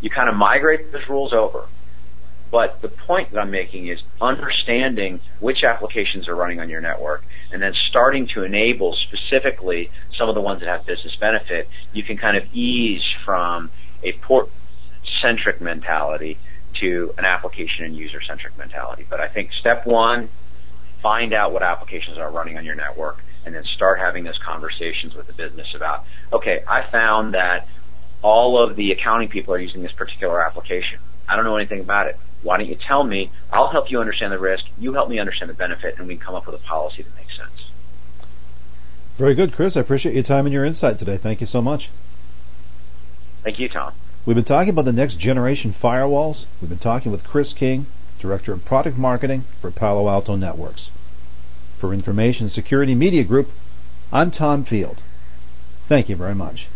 You 0.00 0.10
kind 0.10 0.28
of 0.28 0.34
migrate 0.34 0.90
those 0.92 1.08
rules 1.08 1.32
over. 1.32 1.66
But 2.54 2.80
the 2.82 2.88
point 2.88 3.32
that 3.32 3.40
I'm 3.40 3.50
making 3.50 3.88
is 3.88 4.00
understanding 4.20 5.18
which 5.40 5.64
applications 5.64 6.28
are 6.28 6.36
running 6.36 6.60
on 6.60 6.70
your 6.70 6.80
network 6.80 7.24
and 7.50 7.60
then 7.60 7.74
starting 7.88 8.28
to 8.28 8.44
enable 8.44 8.94
specifically 8.94 9.90
some 10.16 10.28
of 10.28 10.36
the 10.36 10.40
ones 10.40 10.60
that 10.60 10.68
have 10.68 10.86
business 10.86 11.16
benefit. 11.16 11.68
You 11.92 12.04
can 12.04 12.16
kind 12.16 12.36
of 12.36 12.44
ease 12.54 13.02
from 13.24 13.72
a 14.04 14.12
port 14.12 14.50
centric 15.20 15.60
mentality 15.60 16.38
to 16.74 17.12
an 17.18 17.24
application 17.24 17.86
and 17.86 17.96
user 17.96 18.22
centric 18.22 18.56
mentality. 18.56 19.04
But 19.10 19.18
I 19.18 19.26
think 19.26 19.52
step 19.52 19.84
one, 19.84 20.28
find 21.02 21.34
out 21.34 21.52
what 21.52 21.64
applications 21.64 22.18
are 22.18 22.30
running 22.30 22.56
on 22.56 22.64
your 22.64 22.76
network 22.76 23.20
and 23.44 23.52
then 23.52 23.64
start 23.64 23.98
having 23.98 24.22
those 24.22 24.38
conversations 24.38 25.16
with 25.16 25.26
the 25.26 25.32
business 25.32 25.74
about, 25.74 26.04
okay, 26.32 26.62
I 26.68 26.82
found 26.82 27.34
that 27.34 27.66
all 28.22 28.62
of 28.62 28.76
the 28.76 28.92
accounting 28.92 29.28
people 29.28 29.54
are 29.54 29.58
using 29.58 29.82
this 29.82 29.90
particular 29.90 30.40
application. 30.40 31.00
I 31.28 31.34
don't 31.34 31.44
know 31.44 31.56
anything 31.56 31.80
about 31.80 32.06
it. 32.06 32.16
Why 32.44 32.58
don't 32.58 32.68
you 32.68 32.76
tell 32.76 33.02
me? 33.02 33.30
I'll 33.50 33.70
help 33.70 33.90
you 33.90 34.00
understand 34.00 34.30
the 34.30 34.38
risk. 34.38 34.66
You 34.78 34.92
help 34.92 35.08
me 35.08 35.18
understand 35.18 35.50
the 35.50 35.54
benefit, 35.54 35.98
and 35.98 36.06
we 36.06 36.16
can 36.16 36.24
come 36.24 36.34
up 36.34 36.46
with 36.46 36.54
a 36.54 36.58
policy 36.58 37.02
that 37.02 37.16
makes 37.16 37.36
sense. 37.36 37.70
Very 39.16 39.34
good, 39.34 39.54
Chris. 39.54 39.78
I 39.78 39.80
appreciate 39.80 40.14
your 40.14 40.24
time 40.24 40.44
and 40.44 40.52
your 40.52 40.64
insight 40.64 40.98
today. 40.98 41.16
Thank 41.16 41.40
you 41.40 41.46
so 41.46 41.62
much. 41.62 41.90
Thank 43.42 43.58
you, 43.58 43.70
Tom. 43.70 43.94
We've 44.26 44.34
been 44.34 44.44
talking 44.44 44.70
about 44.70 44.84
the 44.84 44.92
next 44.92 45.18
generation 45.18 45.72
firewalls. 45.72 46.44
We've 46.60 46.68
been 46.68 46.78
talking 46.78 47.10
with 47.10 47.24
Chris 47.24 47.54
King, 47.54 47.86
Director 48.18 48.52
of 48.52 48.64
Product 48.64 48.98
Marketing 48.98 49.44
for 49.60 49.70
Palo 49.70 50.08
Alto 50.08 50.36
Networks. 50.36 50.90
For 51.78 51.94
Information 51.94 52.50
Security 52.50 52.94
Media 52.94 53.24
Group, 53.24 53.52
I'm 54.12 54.30
Tom 54.30 54.64
Field. 54.64 55.02
Thank 55.88 56.10
you 56.10 56.16
very 56.16 56.34
much. 56.34 56.68